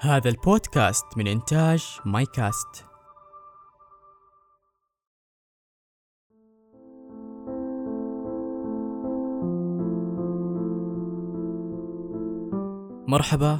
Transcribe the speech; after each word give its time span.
هذا 0.00 0.30
البودكاست 0.30 1.04
من 1.16 1.26
إنتاج 1.26 1.98
مايكاست. 2.04 2.84
مرحبا 13.08 13.58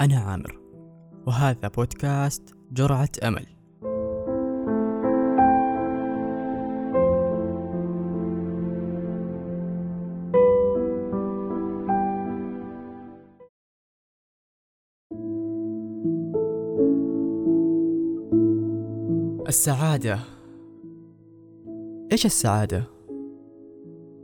أنا 0.00 0.18
عامر 0.18 0.60
وهذا 1.26 1.68
بودكاست 1.68 2.54
جرعة 2.72 3.10
أمل. 3.24 3.53
السعادة؟ 19.54 20.18
إيش 22.12 22.26
السعادة؟ 22.26 22.84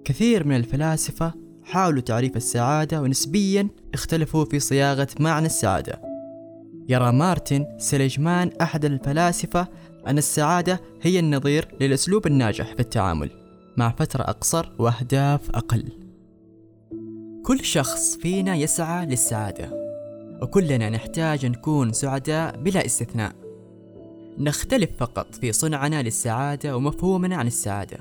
كثير 0.04 0.46
من 0.46 0.56
الفلاسفة 0.56 1.32
حاولوا 1.62 2.00
تعريف 2.00 2.36
السعادة 2.36 3.02
ونسبيا 3.02 3.68
اختلفوا 3.94 4.44
في 4.44 4.60
صياغة 4.60 5.08
معنى 5.20 5.46
السعادة. 5.46 6.02
يرى 6.88 7.12
مارتن 7.12 7.66
سيليجمان 7.78 8.50
أحد 8.60 8.84
الفلاسفة 8.84 9.68
أن 10.06 10.18
السعادة 10.18 10.80
هي 11.02 11.18
النظير 11.18 11.68
للأسلوب 11.80 12.26
الناجح 12.26 12.74
في 12.74 12.80
التعامل 12.80 13.30
مع 13.76 13.90
فترة 13.90 14.22
أقصر 14.22 14.72
وأهداف 14.78 15.50
أقل. 15.50 15.84
كل 17.44 17.64
شخص 17.64 18.16
فينا 18.16 18.56
يسعى 18.56 19.06
للسعادة 19.06 19.70
وكلنا 20.42 20.90
نحتاج 20.90 21.46
نكون 21.46 21.92
سعداء 21.92 22.56
بلا 22.56 22.86
استثناء. 22.86 23.39
نختلف 24.38 24.90
فقط 24.98 25.34
في 25.34 25.52
صنعنا 25.52 26.02
للسعادة 26.02 26.76
ومفهومنا 26.76 27.36
عن 27.36 27.46
السعادة. 27.46 27.98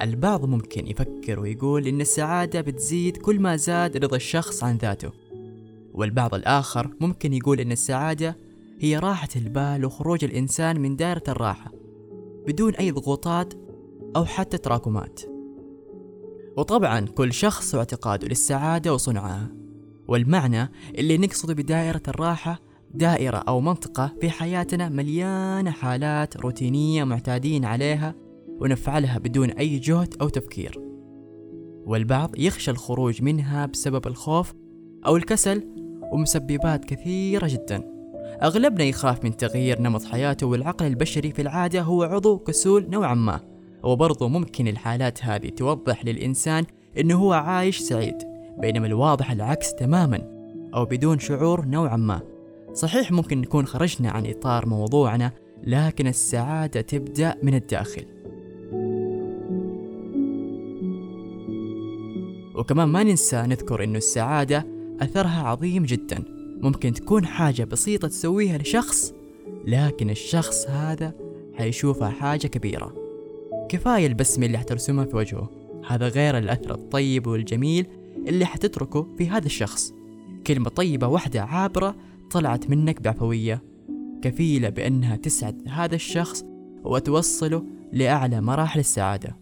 البعض 0.00 0.44
ممكن 0.44 0.86
يفكر 0.86 1.40
ويقول 1.40 1.86
إن 1.86 2.00
السعادة 2.00 2.60
بتزيد 2.60 3.16
كل 3.16 3.40
ما 3.40 3.56
زاد 3.56 3.96
رضا 3.96 4.16
الشخص 4.16 4.64
عن 4.64 4.76
ذاته. 4.76 5.12
والبعض 5.92 6.34
الآخر 6.34 6.90
ممكن 7.00 7.32
يقول 7.32 7.60
إن 7.60 7.72
السعادة 7.72 8.36
هي 8.80 8.98
راحة 8.98 9.28
البال 9.36 9.84
وخروج 9.84 10.24
الإنسان 10.24 10.80
من 10.80 10.96
دائرة 10.96 11.22
الراحة 11.28 11.72
بدون 12.46 12.74
أي 12.74 12.90
ضغوطات 12.90 13.54
أو 14.16 14.24
حتى 14.24 14.58
تراكمات. 14.58 15.20
وطبعا 16.56 17.00
كل 17.00 17.32
شخص 17.32 17.74
واعتقاده 17.74 18.28
للسعادة 18.28 18.94
وصنعها. 18.94 19.48
والمعنى 20.08 20.70
اللي 20.98 21.18
نقصده 21.18 21.54
بدائرة 21.54 22.02
الراحة 22.08 22.60
دائرة 22.94 23.36
أو 23.36 23.60
منطقة 23.60 24.12
في 24.20 24.30
حياتنا 24.30 24.88
مليانة 24.88 25.70
حالات 25.70 26.36
روتينية 26.36 27.04
معتادين 27.04 27.64
عليها 27.64 28.14
ونفعلها 28.60 29.18
بدون 29.18 29.50
أي 29.50 29.78
جهد 29.78 30.14
أو 30.20 30.28
تفكير. 30.28 30.80
والبعض 31.86 32.38
يخشى 32.38 32.70
الخروج 32.70 33.22
منها 33.22 33.66
بسبب 33.66 34.06
الخوف 34.06 34.54
أو 35.06 35.16
الكسل 35.16 35.64
ومسببات 36.12 36.84
كثيرة 36.84 37.46
جدا. 37.46 37.82
أغلبنا 38.42 38.84
يخاف 38.84 39.24
من 39.24 39.36
تغيير 39.36 39.80
نمط 39.82 40.04
حياته 40.04 40.46
والعقل 40.46 40.86
البشري 40.86 41.32
في 41.32 41.42
العادة 41.42 41.82
هو 41.82 42.02
عضو 42.02 42.38
كسول 42.38 42.90
نوعا 42.90 43.14
ما. 43.14 43.40
وبرضه 43.82 44.28
ممكن 44.28 44.68
الحالات 44.68 45.24
هذه 45.24 45.48
توضح 45.48 46.04
للإنسان 46.04 46.64
إنه 46.98 47.14
هو 47.14 47.32
عايش 47.32 47.78
سعيد 47.78 48.16
بينما 48.58 48.86
الواضح 48.86 49.30
العكس 49.30 49.74
تماما 49.74 50.22
أو 50.74 50.84
بدون 50.84 51.18
شعور 51.18 51.64
نوعا 51.64 51.96
ما. 51.96 52.33
صحيح 52.74 53.12
ممكن 53.12 53.40
نكون 53.40 53.66
خرجنا 53.66 54.10
عن 54.10 54.26
إطار 54.26 54.66
موضوعنا 54.66 55.32
لكن 55.62 56.06
السعادة 56.06 56.80
تبدأ 56.80 57.36
من 57.42 57.54
الداخل. 57.54 58.04
وكمان 62.54 62.88
ما 62.88 63.02
ننسى 63.02 63.36
نذكر 63.36 63.84
إنه 63.84 63.98
السعادة 63.98 64.66
أثرها 65.00 65.42
عظيم 65.42 65.82
جدا. 65.82 66.24
ممكن 66.62 66.92
تكون 66.92 67.26
حاجة 67.26 67.64
بسيطة 67.64 68.08
تسويها 68.08 68.58
لشخص 68.58 69.14
لكن 69.66 70.10
الشخص 70.10 70.66
هذا 70.66 71.12
حيشوفها 71.54 72.10
حاجة 72.10 72.46
كبيرة. 72.46 72.94
كفاية 73.68 74.06
البسمة 74.06 74.46
اللي 74.46 74.58
حترسمها 74.58 75.04
في 75.04 75.16
وجهه. 75.16 75.50
هذا 75.88 76.08
غير 76.08 76.38
الأثر 76.38 76.74
الطيب 76.74 77.26
والجميل 77.26 77.86
اللي 78.28 78.44
حتتركه 78.44 79.06
في 79.18 79.28
هذا 79.28 79.46
الشخص. 79.46 79.94
كلمة 80.46 80.68
طيبة 80.68 81.06
واحدة 81.06 81.42
عابرة 81.42 81.96
طلعت 82.34 82.70
منك 82.70 83.02
بعفوية 83.02 83.62
كفيلة 84.22 84.68
بأنها 84.68 85.16
تسعد 85.16 85.62
هذا 85.68 85.94
الشخص 85.94 86.44
وتوصله 86.84 87.64
لأعلى 87.92 88.40
مراحل 88.40 88.80
السعادة. 88.80 89.36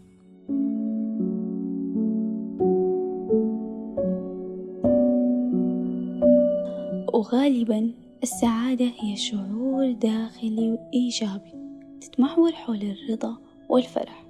وغالبا 7.14 7.92
السعادة 8.22 8.90
هي 9.00 9.16
شعور 9.16 9.92
داخلي 9.92 10.72
وإيجابي 10.72 11.52
تتمحور 12.00 12.52
حول 12.52 12.82
الرضا 12.82 13.36
والفرح. 13.68 14.26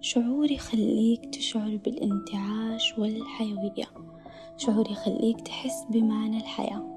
شعور 0.00 0.50
يخليك 0.50 1.34
تشعر 1.34 1.78
بالانتعاش 1.84 2.94
والحيوية. 2.98 3.86
شعور 4.56 4.90
يخليك 4.90 5.40
تحس 5.40 5.84
بمعنى 5.90 6.36
الحياة. 6.36 6.91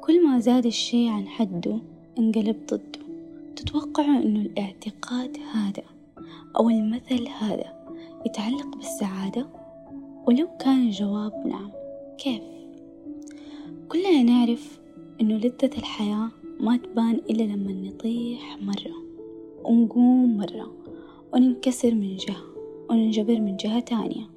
كل 0.00 0.26
ما 0.26 0.38
زاد 0.38 0.66
الشي 0.66 1.08
عن 1.08 1.28
حده 1.28 1.78
انقلب 2.18 2.56
ضده. 2.66 3.00
تتوقع 3.56 4.04
إنه 4.04 4.40
الاعتقاد 4.40 5.36
هذا 5.52 5.82
أو 6.56 6.70
المثل 6.70 7.28
هذا 7.28 7.86
يتعلق 8.26 8.76
بالسعادة؟ 8.76 9.46
ولو 10.26 10.48
كان 10.60 10.86
الجواب 10.86 11.46
نعم. 11.46 11.70
كيف؟ 12.18 12.42
كلنا 13.88 14.22
نعرف 14.22 14.80
إنه 15.20 15.34
لذة 15.34 15.70
الحياة 15.78 16.28
ما 16.60 16.76
تبان 16.76 17.14
إلا 17.14 17.42
لما 17.42 17.72
نطيح 17.72 18.58
مرة 18.62 18.94
ونقوم 19.64 20.36
مرة 20.36 20.72
وننكسر 21.34 21.94
من 21.94 22.16
جهة 22.16 22.42
وننجبر 22.90 23.40
من 23.40 23.56
جهة 23.56 23.80
تانية. 23.80 24.30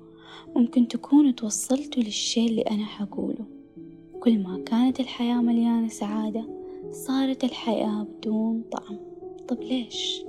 ممكن 0.56 0.88
تكونوا 0.88 1.32
توصلتوا 1.32 2.04
للشي 2.04 2.46
اللي 2.46 2.62
أنا 2.62 2.86
حقوله. 2.86 3.53
كل 4.24 4.44
ما 4.44 4.64
كانت 4.66 5.00
الحياة 5.00 5.42
مليانة 5.42 5.88
سعادة 5.88 6.46
صارت 6.92 7.44
الحياة 7.44 8.04
بدون 8.04 8.64
طعم. 8.72 8.98
طب 9.48 9.62
ليش؟ 9.62 10.24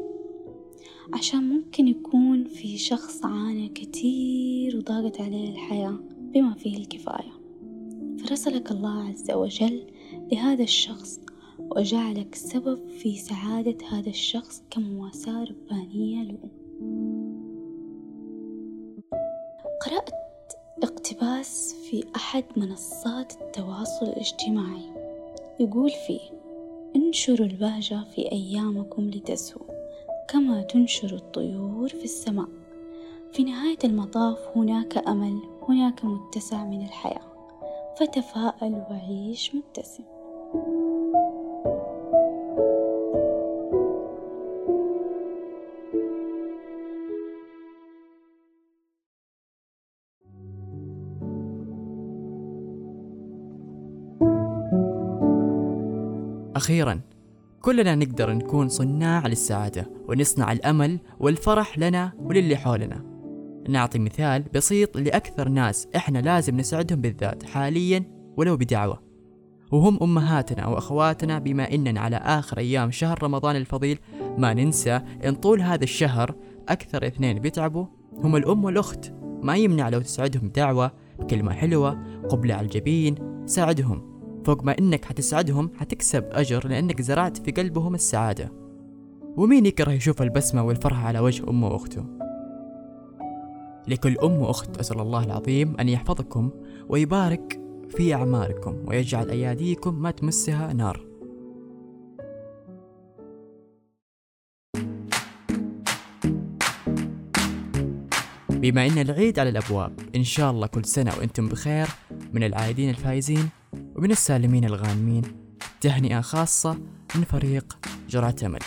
عشان 1.12 1.48
ممكن 1.48 1.88
يكون 1.88 2.44
في 2.44 2.78
شخص 2.78 3.24
عانى 3.24 3.68
كتير 3.68 4.76
وضاقت 4.76 5.20
عليه 5.20 5.50
الحياة 5.50 5.98
بما 6.18 6.54
فيه 6.54 6.76
الكفاية. 6.76 7.32
فرسلك 8.18 8.70
الله 8.70 9.08
عز 9.08 9.30
وجل 9.30 9.86
لهذا 10.32 10.62
الشخص 10.62 11.20
وجعلك 11.58 12.34
سبب 12.34 12.88
في 12.88 13.16
سعادة 13.16 13.76
هذا 13.90 14.10
الشخص 14.10 14.62
كمواساة 14.70 15.44
ربانية 15.44 16.22
له. 16.22 16.38
قرأت 19.86 20.23
اقتباس 20.82 21.74
في 21.74 22.04
أحد 22.16 22.44
منصات 22.56 23.32
التواصل 23.42 24.06
الاجتماعي. 24.06 24.82
يقول 25.60 25.90
فيه 25.90 26.20
انشروا 26.96 27.46
البهجة 27.46 28.04
في 28.14 28.32
أيامكم 28.32 29.10
لتسهوا 29.10 29.66
كما 30.28 30.62
تنشر 30.62 31.14
الطيور 31.14 31.88
في 31.88 32.04
السماء. 32.04 32.48
في 33.32 33.44
نهاية 33.44 33.78
المطاف 33.84 34.38
هناك 34.56 35.08
أمل 35.08 35.38
هناك 35.68 36.04
متسع 36.04 36.64
من 36.64 36.84
الحياة. 36.84 37.34
فتفاءل 38.00 38.84
وعيش 38.90 39.54
مبتسم 39.54 40.04
أخيرا 56.56 57.00
كلنا 57.60 57.94
نقدر 57.94 58.32
نكون 58.32 58.68
صناع 58.68 59.26
للسعادة 59.26 59.90
ونصنع 60.08 60.52
الأمل 60.52 60.98
والفرح 61.20 61.78
لنا 61.78 62.12
وللي 62.18 62.56
حولنا. 62.56 63.04
نعطي 63.68 63.98
مثال 63.98 64.44
بسيط 64.54 64.96
لأكثر 64.96 65.48
ناس 65.48 65.88
إحنا 65.96 66.18
لازم 66.18 66.56
نسعدهم 66.56 67.00
بالذات 67.00 67.42
حاليا 67.42 68.04
ولو 68.36 68.56
بدعوة. 68.56 69.02
وهم 69.72 69.98
أمهاتنا 70.02 70.66
وأخواتنا 70.66 71.38
بما 71.38 71.74
إننا 71.74 72.00
على 72.00 72.16
آخر 72.16 72.58
أيام 72.58 72.90
شهر 72.90 73.22
رمضان 73.22 73.56
الفضيل. 73.56 73.98
ما 74.38 74.54
ننسى 74.54 75.00
إن 75.24 75.34
طول 75.34 75.60
هذا 75.62 75.84
الشهر 75.84 76.34
أكثر 76.68 77.06
اثنين 77.06 77.38
بيتعبوا 77.38 77.86
هم 78.12 78.36
الأم 78.36 78.64
والأخت. 78.64 79.12
ما 79.42 79.56
يمنع 79.56 79.88
لو 79.88 80.00
تسعدهم 80.00 80.48
دعوة 80.48 80.92
كلمة 81.30 81.52
حلوة 81.52 82.02
قبلة 82.28 82.54
على 82.54 82.64
الجبين 82.64 83.14
ساعدهم. 83.46 84.13
فوق 84.44 84.64
ما 84.64 84.78
إنك 84.78 85.04
حتسعدهم 85.04 85.70
حتكسب 85.76 86.24
أجر 86.32 86.68
لأنك 86.68 87.02
زرعت 87.02 87.36
في 87.36 87.50
قلبهم 87.50 87.94
السعادة. 87.94 88.52
ومين 89.36 89.66
يكره 89.66 89.92
يشوف 89.92 90.22
البسمة 90.22 90.62
والفرحة 90.62 91.06
على 91.06 91.18
وجه 91.18 91.50
أمه 91.50 91.68
وأخته؟ 91.68 92.04
لكل 93.88 94.18
أم 94.18 94.38
وأخت 94.38 94.78
أسأل 94.78 95.00
الله 95.00 95.24
العظيم 95.24 95.76
أن 95.80 95.88
يحفظكم 95.88 96.50
ويبارك 96.88 97.60
في 97.88 98.14
أعماركم 98.14 98.76
ويجعل 98.86 99.30
أياديكم 99.30 100.02
ما 100.02 100.10
تمسها 100.10 100.72
نار. 100.72 101.06
بما 108.50 108.86
إن 108.86 108.98
العيد 108.98 109.38
على 109.38 109.48
الأبواب 109.48 109.92
إن 110.16 110.24
شاء 110.24 110.50
الله 110.50 110.66
كل 110.66 110.84
سنة 110.84 111.12
وأنتم 111.18 111.48
بخير 111.48 111.86
من 112.32 112.44
العايدين 112.44 112.90
الفايزين 112.90 113.48
ومن 113.94 114.10
السالمين 114.10 114.64
الغانمين 114.64 115.22
تهنئة 115.80 116.20
خاصة 116.20 116.78
من 117.14 117.24
فريق 117.24 117.78
جرعة 118.08 118.34
امل 118.42 118.58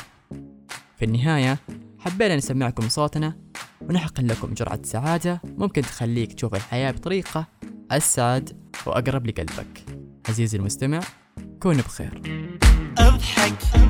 في 0.97 1.06
النهاية 1.06 1.59
حبينا 2.00 2.35
نسمعكم 2.35 2.89
صوتنا 2.89 3.38
ونحقن 3.81 4.27
لكم 4.27 4.53
جرعة 4.53 4.79
سعادة 4.83 5.41
ممكن 5.44 5.81
تخليك 5.81 6.33
تشوف 6.33 6.56
الحياة 6.56 6.91
بطريقة 6.91 7.47
أسعد 7.91 8.68
وأقرب 8.85 9.27
لقلبك. 9.27 9.85
عزيزي 10.29 10.57
المستمع 10.57 11.00
كون 11.59 11.77
بخير. 11.77 12.21
أضحك. 12.97 13.87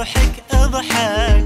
روحك 0.00 0.42
أضحك. 0.52 1.39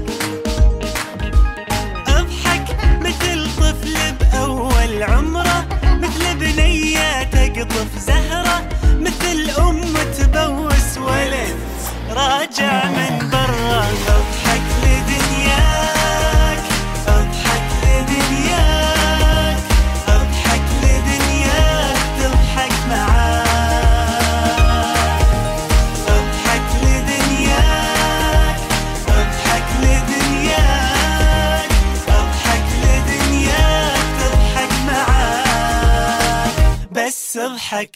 اضحك 37.45 37.95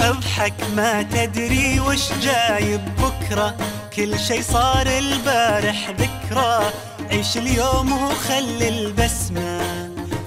أضحك 0.00 0.54
ما 0.76 1.02
تدري 1.02 1.80
وش 1.80 2.12
جاي 2.12 2.76
بكرة. 2.76 3.56
كل 3.96 4.18
شي 4.18 4.42
صار 4.42 4.86
البارح 4.86 5.90
ذكرى. 5.90 6.72
عيش 7.10 7.36
اليوم 7.36 7.92
وخلي 7.92 8.68
البسمة. 8.68 9.60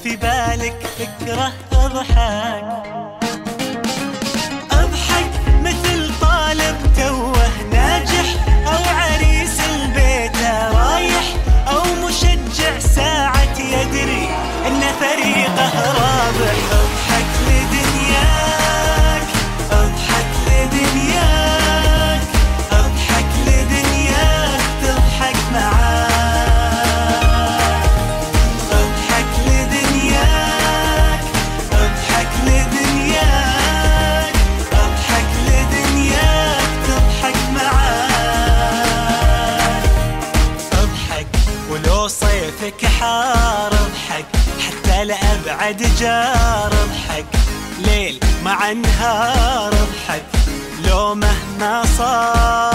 في 0.04 0.16
بالك 0.16 0.86
فكرة 1.00 1.54
أضحك. 1.72 2.99
صيفك 42.50 42.86
حار 42.86 43.74
اضحك 43.74 44.26
حتى 44.60 45.06
لأبعد 45.06 45.84
جار 46.00 46.74
اضحك 46.84 47.26
ليل 47.80 48.20
مع 48.44 48.72
نهار 48.72 49.74
اضحك 49.74 50.26
لو 50.88 51.16
مهما 51.16 51.84
صار. 51.98 52.70